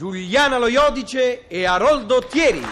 [0.00, 2.64] Giuliana Lo Iodice e Aroldo Thieri.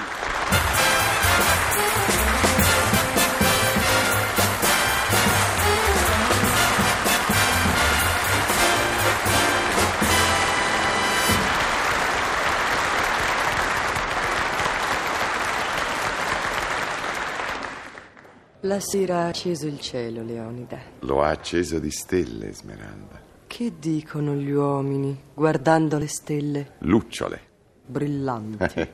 [18.60, 20.78] La sera ha acceso il cielo, Leonida.
[21.00, 23.27] Lo ha acceso di stelle, Esmeralda.
[23.58, 27.40] Che dicono gli uomini guardando le stelle Lucciole.
[27.84, 28.88] brillanti,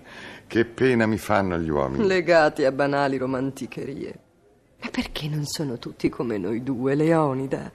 [0.47, 2.07] che pena mi fanno gli uomini.
[2.07, 4.19] legati a banali romanticherie?
[4.81, 7.71] Ma perché non sono tutti come noi due, Leonida?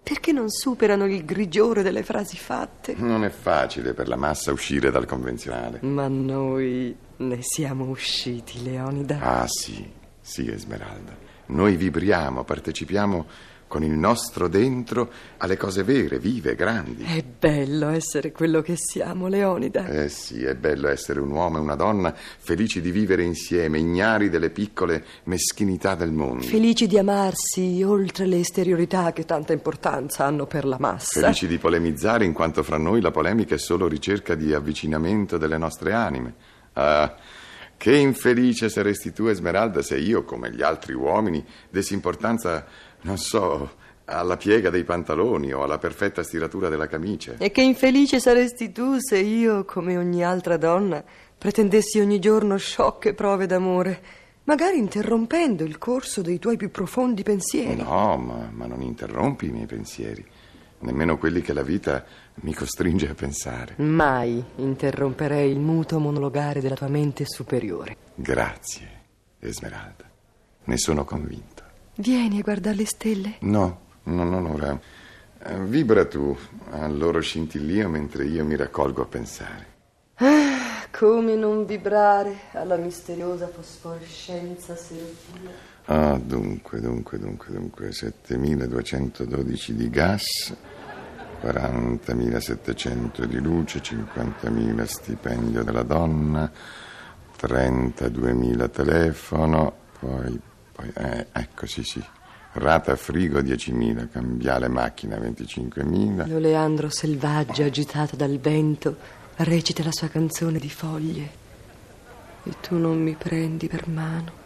[0.00, 2.94] Perché non superano il grigiore delle frasi fatte?
[2.96, 5.80] Non è facile per la massa uscire dal convenzionale.
[5.82, 9.18] Ma noi ne siamo usciti, Leonida.
[9.20, 9.84] Ah, sì,
[10.20, 11.12] sì, Esmeralda.
[11.46, 13.26] Noi vibriamo, partecipiamo
[13.70, 17.04] con il nostro dentro alle cose vere, vive, grandi.
[17.04, 19.86] È bello essere quello che siamo, Leonida.
[19.86, 24.28] Eh sì, è bello essere un uomo e una donna felici di vivere insieme, ignari
[24.28, 26.42] delle piccole meschinità del mondo.
[26.42, 31.20] Felici di amarsi oltre le esteriorità che tanta importanza hanno per la massa.
[31.20, 35.58] Felici di polemizzare in quanto fra noi la polemica è solo ricerca di avvicinamento delle
[35.58, 36.34] nostre anime.
[36.72, 37.14] Ah,
[37.80, 42.66] che infelice saresti tu, Esmeralda, se io, come gli altri uomini, dessi importanza,
[43.02, 47.34] non so, alla piega dei pantaloni o alla perfetta stiratura della camicia.
[47.38, 51.02] E che infelice saresti tu se io, come ogni altra donna,
[51.38, 54.02] pretendessi ogni giorno sciocche prove d'amore,
[54.44, 57.82] magari interrompendo il corso dei tuoi più profondi pensieri.
[57.82, 60.24] No, ma, ma non interrompi i miei pensieri,
[60.80, 62.04] nemmeno quelli che la vita
[62.42, 63.74] mi costringe a pensare.
[63.78, 67.96] Mai interromperei il muto monologare della tua mente superiore.
[68.14, 68.88] Grazie,
[69.38, 70.08] Esmeralda.
[70.64, 71.49] Ne sono convinto.
[72.00, 73.36] Vieni a guardare le stelle.
[73.40, 74.80] No, no, non ora.
[75.42, 76.34] Eh, Vibra tu
[76.70, 79.66] al loro scintillio mentre io mi raccolgo a pensare.
[80.14, 85.50] Ah, come non vibrare alla misteriosa fosforescenza serafina.
[85.84, 90.56] Ah, dunque, dunque, dunque, dunque, 7212 di gas,
[91.42, 96.50] 40.700 di luce, 50.000 stipendio della donna,
[97.38, 100.40] 32.000 telefono, poi,
[100.80, 102.02] poi, eh, ecco, sì, sì,
[102.52, 106.26] rata frigo 10.000, cambiale macchina 25.000.
[106.26, 108.96] L'oleandro selvaggio agitato dal vento
[109.36, 111.38] recita la sua canzone di foglie.
[112.44, 114.38] E tu non mi prendi per mano.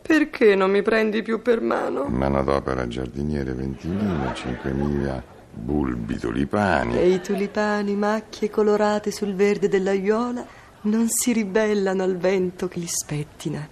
[0.00, 2.04] Perché non mi prendi più per mano?
[2.04, 6.96] Manodopera giardiniere 20.000, 5.000 bulbi tulipani.
[6.98, 10.46] E i tulipani, macchie colorate sul verde dell'aiuola,
[10.82, 13.66] non si ribellano al vento che li spettina.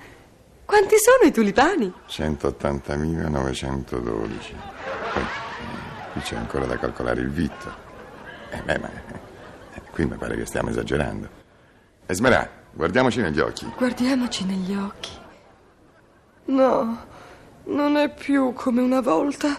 [0.72, 1.92] Quanti sono i tulipani?
[2.08, 3.92] 180.912.
[3.92, 7.70] Poi, eh, qui c'è ancora da calcolare il vitto.
[8.48, 11.28] Eh, beh, ma eh, qui mi pare che stiamo esagerando.
[12.06, 13.70] Esmerà, guardiamoci negli occhi.
[13.76, 15.10] Guardiamoci negli occhi.
[16.46, 17.04] No,
[17.64, 19.54] non è più come una volta.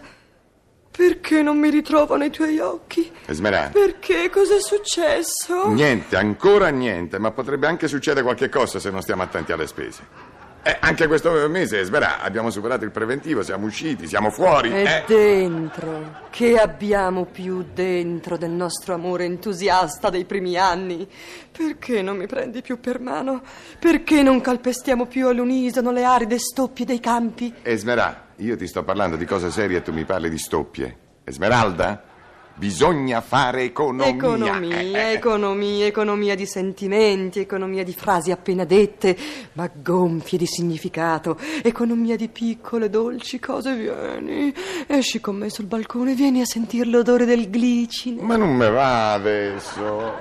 [0.90, 3.12] Perché non mi ritrovo nei tuoi occhi?
[3.28, 3.70] Esmerà.
[3.72, 4.32] Perché?
[4.32, 5.68] Cos'è successo?
[5.70, 10.42] Niente, ancora niente, ma potrebbe anche succedere qualche cosa se non stiamo attenti alle spese.
[10.66, 14.72] Eh, anche questo mese, Esmerà, abbiamo superato il preventivo, siamo usciti, siamo fuori.
[14.72, 15.04] E eh.
[15.06, 21.06] dentro, che abbiamo più dentro del nostro amore entusiasta dei primi anni?
[21.52, 23.42] Perché non mi prendi più per mano?
[23.78, 27.54] Perché non calpestiamo più all'unisono le aride stoppie dei campi?
[27.62, 30.98] Esmerà, io ti sto parlando di cose serie e tu mi parli di stoppie.
[31.26, 32.13] Esmeralda?
[32.56, 34.06] Bisogna fare economia.
[34.14, 39.18] Economia, Eh, eh, economia, economia di sentimenti, economia di frasi appena dette,
[39.54, 43.76] ma gonfie di significato, economia di piccole, dolci cose.
[43.76, 44.54] Vieni,
[44.86, 48.22] esci con me sul balcone, vieni a sentire l'odore del glicine.
[48.22, 50.14] Ma non me va adesso.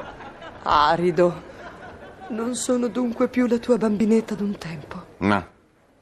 [0.63, 1.51] Arido.
[2.29, 5.05] Non sono dunque più la tua bambinetta d'un tempo.
[5.19, 5.47] No,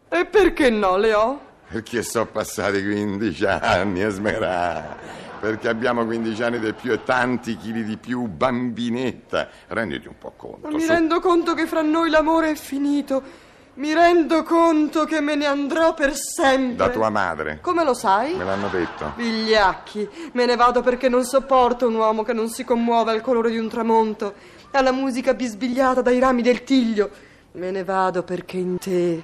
[0.09, 1.41] E perché no, Leo?
[1.69, 4.97] perché sono passati 15 anni, Esmerà.
[5.41, 9.49] Perché abbiamo 15 anni di più e tanti chili di più, bambinetta.
[9.69, 10.69] Renditi un po' conto.
[10.69, 10.89] Ma mi su.
[10.89, 13.49] rendo conto che fra noi l'amore è finito.
[13.75, 16.77] Mi rendo conto che me ne andrò per sempre.
[16.77, 17.61] Da tua madre.
[17.63, 18.35] Come lo sai?
[18.35, 19.13] Me l'hanno detto.
[19.17, 23.51] Vigliacchi, me ne vado perché non sopporto un uomo che non si commuove al colore
[23.51, 24.35] di un tramonto,
[24.73, 27.09] alla musica bisbigliata dai rami del tiglio.
[27.53, 29.23] Me ne vado perché in te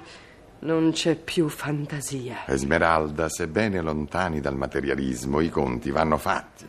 [0.59, 2.45] non c'è più fantasia.
[2.47, 6.67] Esmeralda, sebbene lontani dal materialismo, i conti vanno fatti.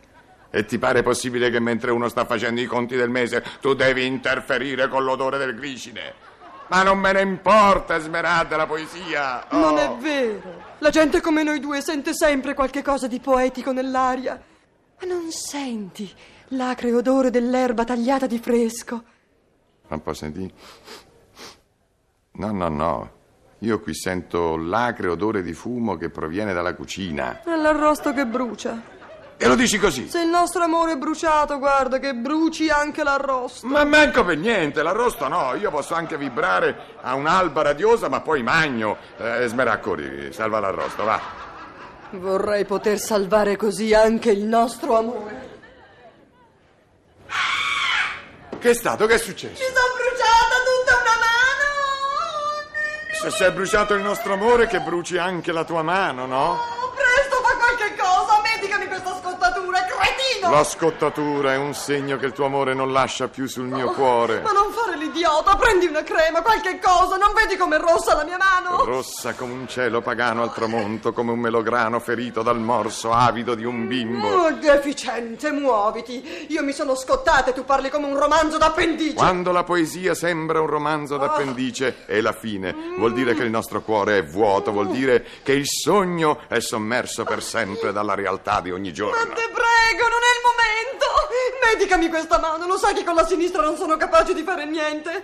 [0.51, 4.07] E ti pare possibile che mentre uno sta facendo i conti del mese tu devi
[4.07, 6.27] interferire con l'odore del glicine?
[6.69, 9.47] Ma non me ne importa, Esmeralda, la poesia.
[9.51, 9.59] Oh.
[9.59, 10.67] Non è vero.
[10.79, 14.41] La gente come noi due sente sempre qualche cosa di poetico nell'aria.
[15.01, 16.11] Ma non senti
[16.49, 19.03] l'acre odore dell'erba tagliata di fresco.
[19.89, 20.53] Un po' senti?
[22.33, 23.18] No, no, no.
[23.61, 27.43] Io qui sento l'acre odore di fumo che proviene dalla cucina.
[27.43, 28.97] È l'arrosto che brucia.
[29.41, 30.09] E lo dici così?
[30.09, 33.67] Se il nostro amore è bruciato, guarda che bruci anche l'arrosto.
[33.67, 35.55] Ma manco per niente, l'arrosto no.
[35.55, 38.97] Io posso anche vibrare a un'alba radiosa, ma poi magno.
[39.17, 41.21] Eh, Smerà, corri, salva l'arrosto, va.
[42.11, 45.47] Vorrei poter salvare così anche il nostro amore.
[48.59, 49.07] Che è stato?
[49.07, 49.63] Che è successo?
[49.63, 49.88] Mi sono
[53.21, 56.53] Se si è bruciato il nostro amore, che bruci anche la tua mano, no?
[56.53, 58.41] Oh, presto, fa qualche cosa!
[58.43, 60.51] Medicami questa scottatura, cretino!
[60.51, 64.41] La scottatura è un segno che il tuo amore non lascia più sul mio cuore.
[64.41, 64.73] Ma non
[65.19, 68.85] fare l'idiota, prendi una crema, qualche cosa, non vedi com'è rossa la mia mano?
[68.85, 73.65] Rossa come un cielo pagano al tramonto, come un melograno ferito dal morso avido di
[73.65, 74.29] un bimbo.
[74.29, 76.47] Oh, deficiente, muoviti!
[76.49, 79.15] Io mi sono scottata e tu parli come un romanzo d'appendice!
[79.15, 82.75] Quando la poesia sembra un romanzo d'appendice è la fine.
[82.97, 87.25] Vuol dire che il nostro cuore è vuoto, vuol dire che il sogno è sommerso
[87.25, 89.35] per sempre dalla realtà di ogni Ma giorno.
[89.35, 91.07] te prego, non è il momento!
[91.65, 95.23] Medicami questa mano, lo sai che con la sinistra non sono capace di fare niente!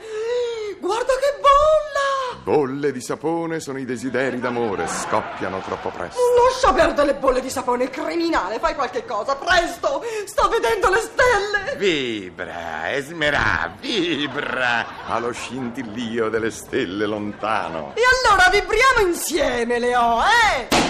[0.78, 2.42] Guarda che bolla!
[2.42, 6.20] Bolle di sapone sono i desideri d'amore, scoppiano troppo presto.
[6.44, 10.02] Lascia perdere le bolle di sapone criminale, fai qualche cosa, presto!
[10.26, 11.76] Sto vedendo le stelle!
[11.76, 17.94] Vibra, Esmerà, vibra allo scintillio delle stelle lontano.
[17.94, 20.84] E allora vibriamo insieme, Leo, eh?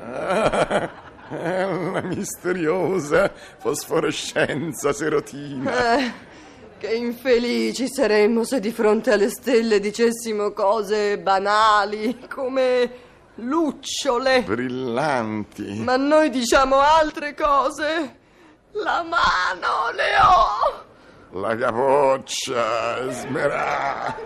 [0.00, 5.98] È una misteriosa fosforescenza serotina.
[5.98, 6.12] Eh,
[6.78, 12.90] che infelici saremmo se di fronte alle stelle dicessimo cose banali, come
[13.36, 14.42] lucciole.
[14.42, 15.82] Brillanti.
[15.82, 18.18] Ma noi diciamo altre cose.
[18.72, 20.88] La mano, Leo!
[21.32, 24.16] La capoccia, Esmerà.